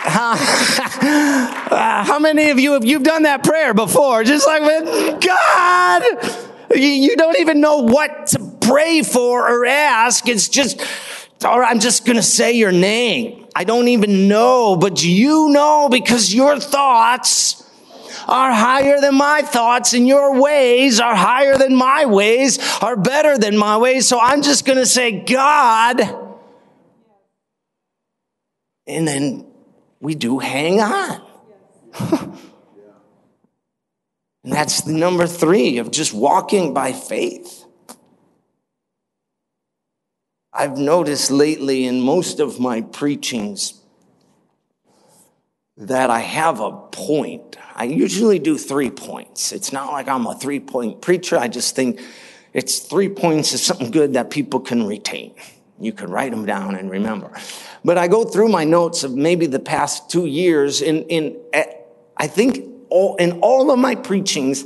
[0.03, 0.35] How,
[2.05, 4.23] how many of you have you've done that prayer before?
[4.25, 6.03] Just like with God,
[6.75, 10.27] you, you don't even know what to pray for or ask.
[10.27, 10.81] It's just,
[11.41, 13.45] right, I'm just going to say your name.
[13.55, 17.60] I don't even know, but you know because your thoughts
[18.27, 23.37] are higher than my thoughts and your ways are higher than my ways, are better
[23.37, 24.07] than my ways.
[24.07, 26.01] So I'm just going to say, God.
[28.87, 29.45] And then
[29.99, 31.21] we do hang on.
[34.43, 37.65] and that's the number three of just walking by faith.
[40.53, 43.80] I've noticed lately in most of my preachings
[45.81, 47.57] that I have a point.
[47.75, 49.51] I usually do three points.
[49.51, 51.37] It's not like I'm a three point preacher.
[51.39, 51.99] I just think
[52.53, 55.33] it's three points is something good that people can retain.
[55.79, 57.31] You can write them down and remember.
[57.83, 61.65] But I go through my notes of maybe the past two years in, in, eh,
[62.15, 64.65] I think all, in all of my preachings,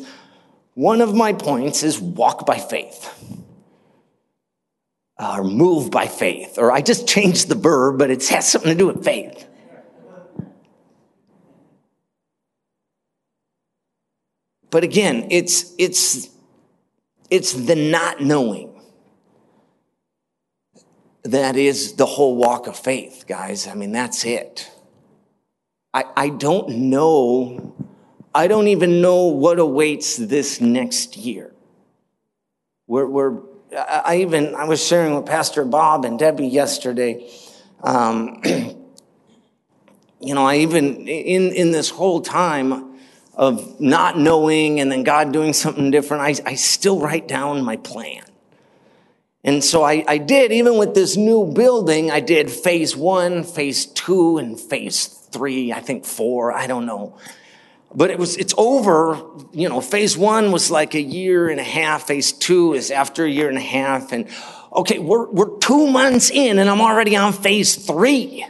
[0.74, 3.10] one of my points is walk by faith.
[5.18, 6.58] Or move by faith.
[6.58, 9.48] Or I just changed the verb, but it has something to do with faith.
[14.76, 16.28] But again, it's, it's,
[17.30, 18.82] it's the not knowing
[21.24, 23.68] that is the whole walk of faith, guys.
[23.68, 24.70] I mean, that's it.
[25.94, 27.74] I, I don't know,
[28.34, 31.54] I don't even know what awaits this next year.
[32.86, 33.40] We're, we're
[33.74, 37.32] I even, I was sharing with Pastor Bob and Debbie yesterday.
[37.82, 38.42] Um,
[40.20, 42.95] you know, I even, in, in this whole time,
[43.36, 47.78] of not knowing and then God doing something different, I, I still write down my
[47.78, 48.24] plan.
[49.44, 53.86] And so I, I did, even with this new building, I did phase one, phase
[53.86, 57.18] two, and phase three, I think four, I don't know.
[57.94, 59.22] But it was, it's over,
[59.54, 63.24] you know, phase one was like a year and a half, phase two is after
[63.24, 64.28] a year and a half, and
[64.74, 68.46] okay, we're, we're two months in and I'm already on phase three.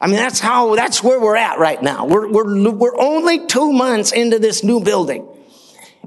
[0.00, 2.06] I mean, that's how, that's where we're at right now.
[2.06, 5.26] We're, we're, we're only two months into this new building.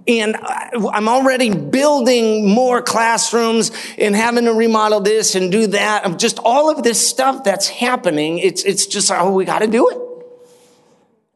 [0.08, 6.06] And I'm already building more classrooms and having to remodel this and do that.
[6.06, 8.39] I'm just all of this stuff that's happening.
[8.39, 9.97] It's, it's just, oh, we got to do it.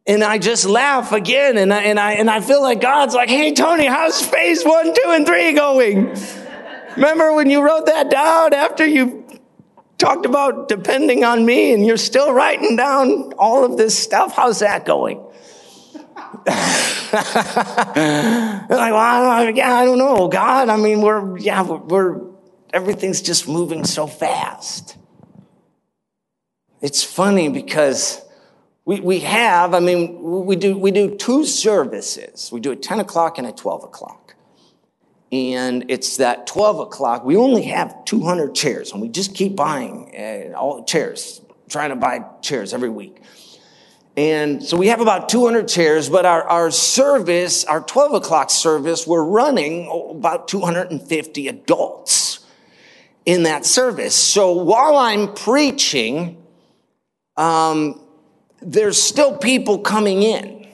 [0.08, 1.58] And I just laugh again.
[1.58, 4.94] And I, and I, and I feel like God's like, Hey, Tony, how's phase one,
[4.94, 6.15] two, and three going?
[6.96, 9.25] Remember when you wrote that down after you
[9.97, 14.34] talked about depending on me and you're still writing down all of this stuff.
[14.36, 15.17] How's that going?
[16.45, 16.53] like,
[18.69, 20.69] well, yeah, I don't know, God.
[20.69, 22.21] I mean, we're, yeah, we're, we're,
[22.73, 24.97] everything's just moving so fast.
[26.81, 28.21] It's funny because
[28.86, 32.51] we, we have, I mean, we do, we do two services.
[32.51, 34.25] We do a 10 o'clock and a 12 o'clock
[35.36, 37.24] and it's that 12 o'clock.
[37.26, 41.95] We only have 200 chairs, and we just keep buying uh, all chairs, trying to
[41.95, 43.21] buy chairs every week.
[44.17, 49.06] And so we have about 200 chairs, but our, our service, our 12 o'clock service,
[49.06, 52.39] we're running about 250 adults
[53.26, 54.15] in that service.
[54.15, 56.41] So while I'm preaching,
[57.36, 58.02] um,
[58.62, 60.67] there's still people coming in.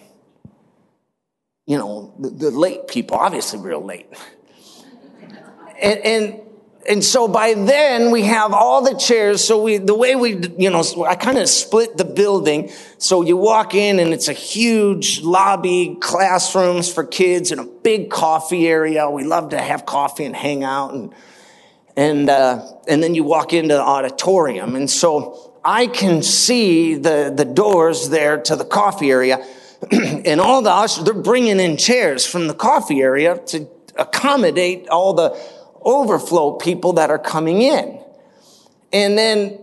[1.65, 4.07] You know, the, the late people, obviously real late.
[5.81, 6.41] And, and,
[6.87, 9.43] and so by then we have all the chairs.
[9.43, 12.71] So we, the way we, you know, I kind of split the building.
[12.97, 18.09] So you walk in and it's a huge lobby, classrooms for kids and a big
[18.09, 19.09] coffee area.
[19.09, 21.13] We love to have coffee and hang out and,
[21.95, 24.75] and, uh, and then you walk into the auditorium.
[24.75, 29.45] And so I can see the, the doors there to the coffee area
[29.91, 35.37] and all the they're bringing in chairs from the coffee area to accommodate all the
[35.83, 37.99] overflow people that are coming in.
[38.93, 39.59] And then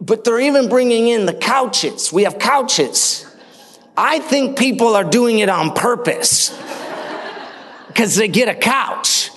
[0.00, 2.12] but they're even bringing in the couches.
[2.12, 3.24] We have couches.
[3.96, 6.50] I think people are doing it on purpose
[7.88, 9.30] because they get a couch.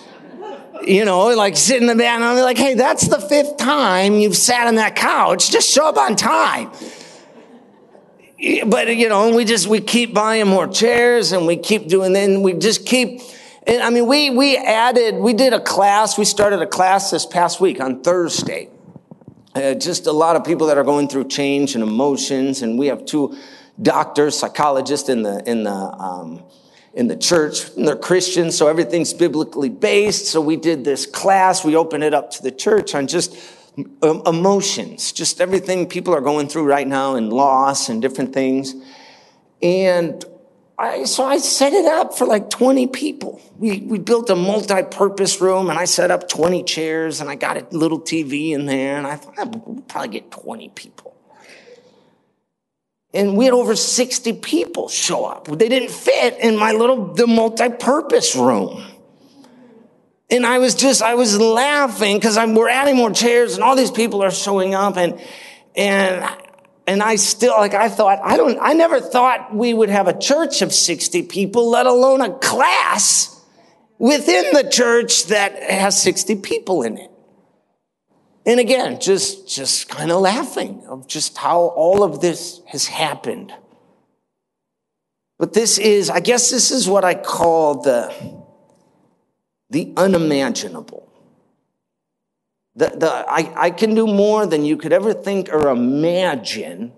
[0.81, 4.15] You know, like sitting in the bed, and I'm like, hey, that's the fifth time
[4.15, 5.51] you've sat on that couch.
[5.51, 6.71] Just show up on time.
[8.65, 12.41] But, you know, we just, we keep buying more chairs and we keep doing, then
[12.41, 13.21] we just keep,
[13.69, 17.27] and I mean, we, we added, we did a class, we started a class this
[17.27, 18.67] past week on Thursday.
[19.53, 22.87] Uh, just a lot of people that are going through change and emotions, and we
[22.87, 23.37] have two
[23.79, 26.43] doctors, psychologists in the, in the, um,
[26.95, 30.25] in the church and they're Christians, so everything's biblically based.
[30.25, 31.63] So we did this class.
[31.63, 33.37] We opened it up to the church on just
[34.01, 38.73] um, emotions, just everything people are going through right now and loss and different things.
[39.61, 40.25] And
[40.79, 43.41] I, so I set it up for like 20 people.
[43.57, 47.57] We, we built a multi-purpose room and I set up 20 chairs and I got
[47.57, 51.17] a little TV in there and I thought we'll probably get 20 people.
[53.13, 55.47] And we had over 60 people show up.
[55.47, 58.81] They didn't fit in my little, the multi-purpose room.
[60.29, 63.91] And I was just, I was laughing because we're adding more chairs and all these
[63.91, 65.19] people are showing up and,
[65.75, 66.23] and,
[66.89, 70.17] and I still, like, I thought, I don't, I never thought we would have a
[70.17, 73.39] church of 60 people, let alone a class
[73.99, 77.11] within the church that has 60 people in it.
[78.43, 83.53] And again, just, just kind of laughing of just how all of this has happened.
[85.37, 88.11] But this is, I guess this is what I call the,
[89.69, 91.08] the unimaginable.
[92.79, 96.93] The, the, I, I can do more than you could ever think or imagine.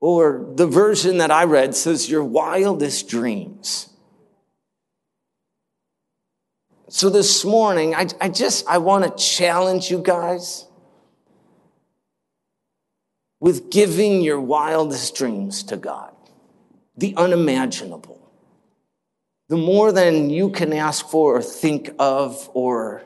[0.00, 3.90] Or the version that I read says, your wildest dreams.
[6.88, 10.68] So this morning, I, I just, I want to challenge you guys
[13.40, 16.14] with giving your wildest dreams to God,
[16.96, 18.32] the unimaginable,
[19.50, 23.02] the more than you can ask for or think of or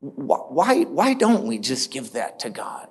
[0.00, 2.88] why, why don't we just give that to God?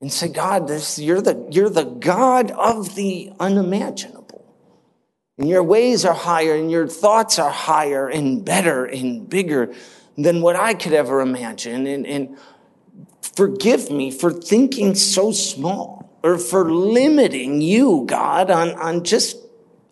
[0.00, 4.44] And say, God, this, you're, the, you're the God of the unimaginable.
[5.38, 9.74] And your ways are higher and your thoughts are higher and better and bigger
[10.16, 11.86] than what I could ever imagine.
[11.86, 12.38] And, and
[13.22, 19.36] forgive me for thinking so small or for limiting you, God, on, on just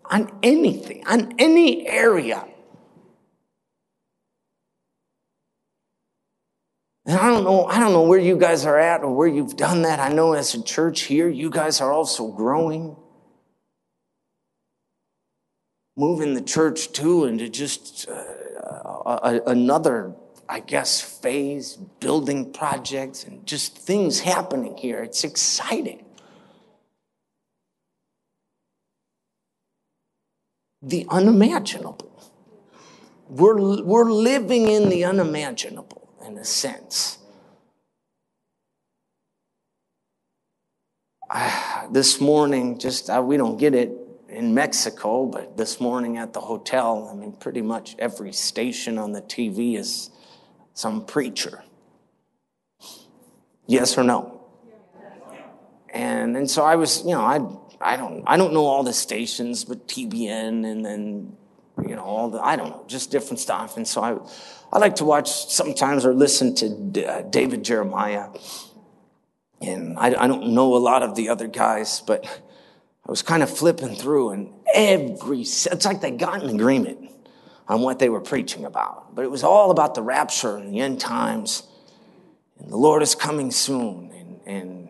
[0.05, 2.46] on anything, on any area.
[7.07, 9.55] And I don't know, I don't know where you guys are at or where you've
[9.55, 9.99] done that.
[9.99, 12.97] I know as a church here, you guys are also growing
[15.97, 20.13] moving the church too into just uh, another,
[20.47, 25.01] I guess, phase, building projects and just things happening here.
[25.01, 26.05] It's exciting.
[30.83, 32.11] The unimaginable.
[33.27, 35.96] We're, we're living in the unimaginable
[36.27, 37.17] in a sense.
[41.29, 43.91] Uh, this morning, just uh, we don't get it
[44.29, 49.13] in Mexico, but this morning at the hotel, I mean, pretty much every station on
[49.13, 50.09] the TV is
[50.73, 51.63] some preacher.
[53.65, 54.41] Yes or no?
[55.93, 57.39] And, and so I was, you know, I,
[57.79, 61.37] I don't, I don't know all the stations, but TBN and then,
[61.85, 63.77] you know, all the, I don't know, just different stuff.
[63.77, 64.17] And so I,
[64.75, 68.29] I like to watch sometimes or listen to uh, David Jeremiah.
[69.61, 73.43] And I, I don't know a lot of the other guys, but I was kind
[73.43, 77.11] of flipping through and every, it's like they got an agreement
[77.67, 79.15] on what they were preaching about.
[79.15, 81.63] But it was all about the rapture and the end times.
[82.59, 84.89] And the Lord is coming soon and, and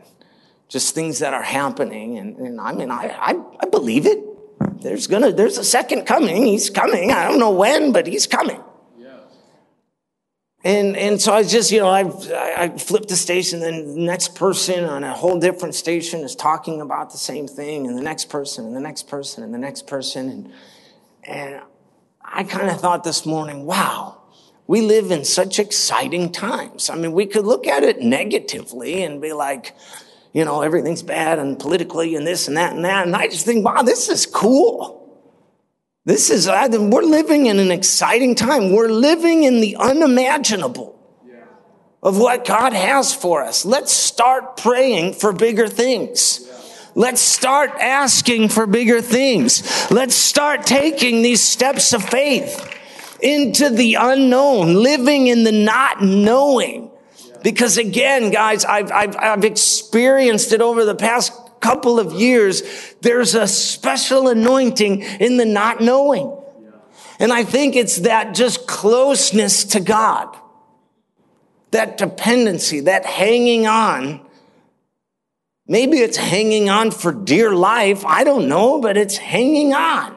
[0.67, 2.17] just things that are happening.
[2.17, 4.23] And, and I mean, I, I, I believe it.
[4.82, 6.45] There's gonna, there's a second coming.
[6.45, 7.11] He's coming.
[7.11, 8.61] I don't know when, but he's coming.
[10.63, 12.01] And, and so I just, you know, I,
[12.57, 16.82] I flipped the station, and the next person on a whole different station is talking
[16.82, 19.88] about the same thing, and the next person, and the next person, and the next
[19.88, 20.30] person.
[20.30, 20.53] And,
[21.23, 21.61] and
[22.21, 24.21] I kind of thought this morning, wow,
[24.65, 26.89] we live in such exciting times.
[26.89, 29.73] I mean, we could look at it negatively and be like,
[30.34, 33.05] you know, everything's bad and politically and this and that and that.
[33.05, 34.97] And I just think, wow, this is cool.
[36.05, 38.71] This is, we're living in an exciting time.
[38.71, 40.97] We're living in the unimaginable
[42.01, 43.65] of what God has for us.
[43.65, 46.49] Let's start praying for bigger things.
[46.95, 49.91] Let's start asking for bigger things.
[49.91, 52.73] Let's start taking these steps of faith
[53.21, 56.86] into the unknown, living in the not knowing.
[57.47, 61.31] Because again, guys, I've, I've, I've experienced it over the past
[61.61, 62.61] couple of years.
[62.99, 66.37] There's a special anointing in the not knowing.
[67.21, 70.35] And I think it's that just closeness to God,
[71.71, 74.19] that dependency, that hanging on.
[75.67, 78.03] Maybe it's hanging on for dear life.
[78.05, 80.16] I don't know, but it's hanging on.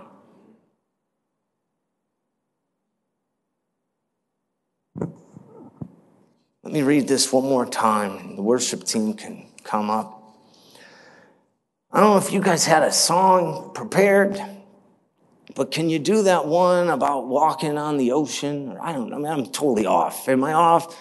[6.71, 8.37] Let me read this one more time.
[8.37, 10.23] The worship team can come up.
[11.91, 14.41] I don't know if you guys had a song prepared.
[15.57, 18.77] But can you do that one about walking on the ocean?
[18.81, 19.17] I don't know.
[19.17, 20.29] I mean, I'm totally off.
[20.29, 20.97] Am I off?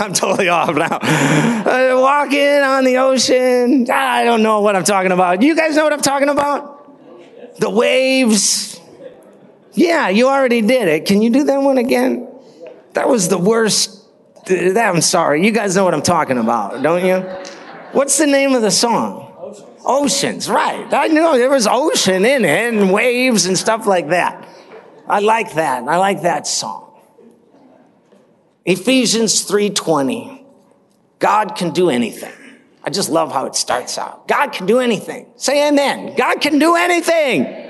[0.00, 0.96] I'm, totally off now.
[0.96, 3.86] Uh, walking on the ocean.
[3.90, 5.42] I don't know what I'm talking about.
[5.42, 7.60] You guys know what I'm talking about?
[7.60, 8.80] The waves.
[9.74, 11.04] Yeah, you already did it.
[11.04, 12.28] Can you do that one again?
[12.94, 13.98] That was the worst.
[14.48, 15.44] I'm sorry.
[15.44, 17.20] You guys know what I'm talking about, don't you?
[17.92, 19.28] What's the name of the song?
[19.84, 20.92] Oceans, right.
[20.92, 24.46] I know there was ocean in it and waves and stuff like that.
[25.08, 25.84] I like that.
[25.84, 27.00] I like that song.
[28.64, 30.44] Ephesians 3:20.
[31.18, 32.32] God can do anything.
[32.82, 34.26] I just love how it starts out.
[34.26, 35.26] God can do anything.
[35.36, 36.14] Say amen.
[36.16, 37.69] God can do anything.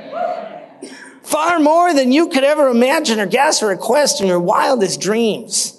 [1.23, 5.77] Far more than you could ever imagine or guess or request in your wildest dreams.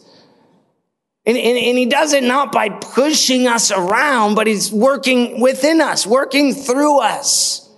[1.25, 5.79] And, and, and, he does it not by pushing us around, but he's working within
[5.79, 7.69] us, working through us.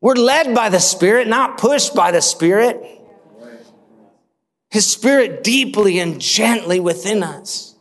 [0.00, 2.80] We're led by the Spirit, not pushed by the Spirit.
[4.70, 7.74] His Spirit deeply and gently within us.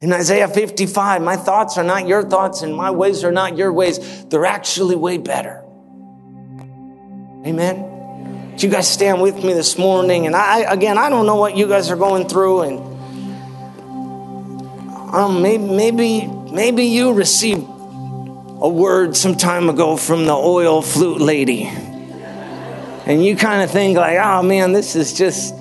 [0.00, 3.72] In Isaiah 55, my thoughts are not your thoughts and my ways are not your
[3.72, 4.24] ways.
[4.26, 5.59] They're actually way better.
[7.46, 7.90] Amen
[8.62, 10.26] you guys stand with me this morning?
[10.26, 12.78] And I, again, I don't know what you guys are going through, and
[15.14, 21.20] um, maybe, maybe, maybe you received a word some time ago from the oil flute
[21.20, 25.54] lady, and you kind of think like, oh man, this is just.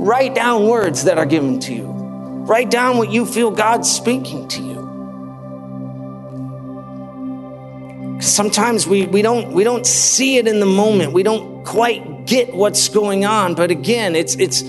[0.00, 1.86] Write down words that are given to you.
[1.86, 4.77] Write down what you feel God's speaking to you.
[8.28, 11.12] Sometimes we, we don't we don't see it in the moment.
[11.12, 13.54] We don't quite get what's going on.
[13.54, 14.62] But again it's it's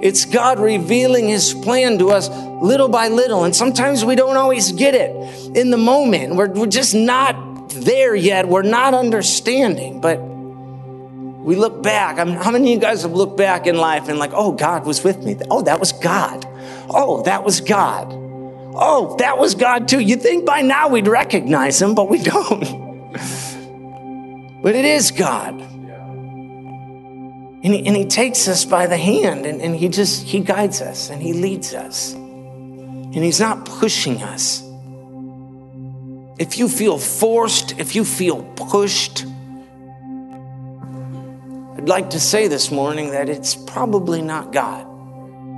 [0.00, 2.28] it's god revealing his plan to us
[2.62, 3.44] little by little.
[3.44, 5.10] And sometimes we don't always get it
[5.56, 6.36] in the moment.
[6.36, 8.48] We're, we're just not there yet.
[8.48, 10.00] We're not understanding.
[10.00, 12.18] But we look back.
[12.18, 14.52] I mean, how many of you guys have looked back in life and like oh
[14.52, 15.36] god was with me?
[15.50, 16.46] Oh that was god.
[16.90, 18.08] Oh that was god.
[18.78, 20.00] Oh that was god too.
[20.00, 22.64] You think by now we'd recognize him but we don't
[24.66, 25.60] but it is God.
[25.60, 30.82] And he, and he takes us by the hand and, and he just, he guides
[30.82, 32.14] us and he leads us.
[32.14, 34.64] And he's not pushing us.
[36.40, 39.24] If you feel forced, if you feel pushed,
[41.76, 44.84] I'd like to say this morning that it's probably not God.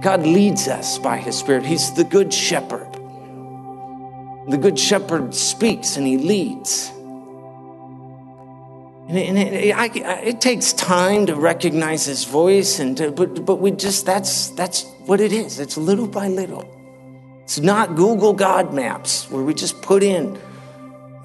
[0.02, 1.64] God leads us by his Spirit.
[1.64, 2.92] He's the good shepherd.
[4.50, 6.92] The good shepherd speaks and he leads.
[9.08, 9.86] And it, it, I,
[10.22, 14.84] it, takes time to recognize his voice, and to, but but we just that's that's
[15.06, 15.58] what it is.
[15.58, 16.68] It's little by little.
[17.44, 20.38] It's not Google God Maps where we just put in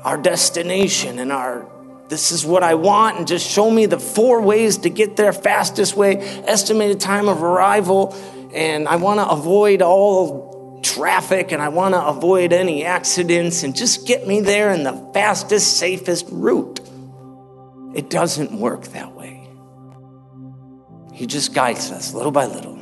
[0.06, 1.68] our destination and our
[2.08, 5.34] this is what I want, and just show me the four ways to get there,
[5.34, 8.16] fastest way, estimated time of arrival,
[8.54, 13.76] and I want to avoid all traffic and I want to avoid any accidents, and
[13.76, 16.80] just get me there in the fastest, safest route.
[17.94, 19.48] It doesn't work that way.
[21.14, 22.74] He just guides us little by little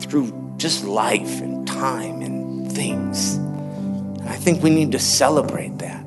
[0.00, 3.34] through just life and time and things.
[3.36, 6.04] And I think we need to celebrate that.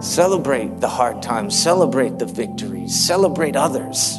[0.00, 4.18] Celebrate the hard times, celebrate the victories, celebrate others.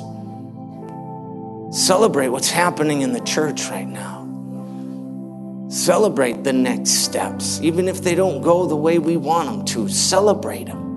[1.71, 4.25] Celebrate what's happening in the church right now.
[5.69, 9.87] Celebrate the next steps, even if they don't go the way we want them to.
[9.87, 10.88] Celebrate them.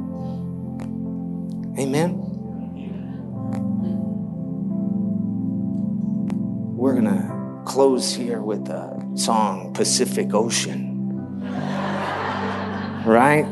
[1.79, 2.19] Amen.
[6.77, 11.41] We're going to close here with the song Pacific Ocean.
[13.07, 13.47] right?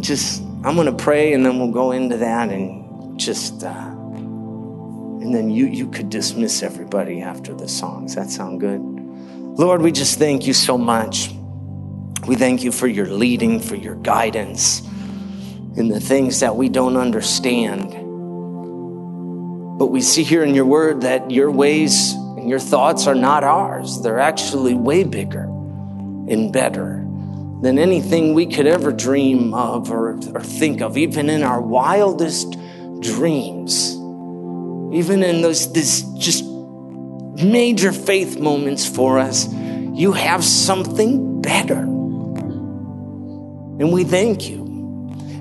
[0.00, 5.32] Just, I'm going to pray and then we'll go into that and just, uh, and
[5.32, 8.16] then you, you could dismiss everybody after the songs.
[8.16, 8.80] That sound good?
[8.80, 11.30] Lord, we just thank you so much.
[12.26, 14.82] We thank you for your leading, for your guidance
[15.76, 17.90] in the things that we don't understand.
[19.78, 23.42] But we see here in your word that your ways and your thoughts are not
[23.42, 24.00] ours.
[24.00, 27.04] They're actually way bigger and better
[27.60, 32.56] than anything we could ever dream of or, or think of, even in our wildest
[33.00, 33.94] dreams.
[34.94, 36.44] Even in those this just
[37.42, 41.80] major faith moments for us, you have something better.
[43.80, 44.63] And we thank you.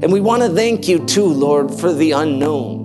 [0.04, 2.82] And we want to thank you too, Lord, for the unknown.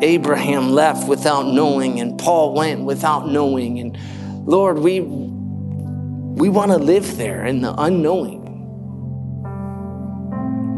[0.00, 3.78] Abraham left without knowing, and Paul went without knowing.
[3.78, 3.98] And
[4.46, 8.40] Lord, we, we want to live there in the unknowing.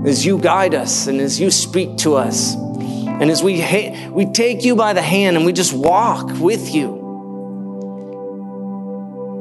[0.05, 4.27] As you guide us and as you speak to us, and as we, ha- we
[4.33, 6.89] take you by the hand and we just walk with you,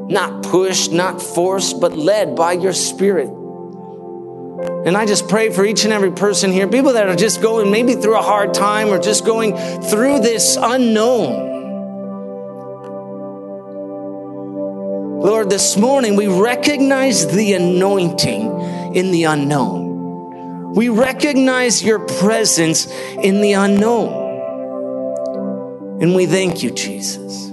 [0.08, 3.43] not pushed, not forced, but led by your spirit.
[4.84, 7.70] And I just pray for each and every person here, people that are just going
[7.70, 11.52] maybe through a hard time or just going through this unknown.
[15.22, 20.74] Lord, this morning we recognize the anointing in the unknown.
[20.74, 24.24] We recognize your presence in the unknown.
[26.02, 27.44] And we thank you, Jesus.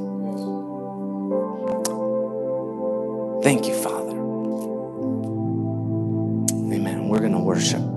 [3.41, 3.90] Thank you, Father.
[7.11, 7.90] We're going to worship.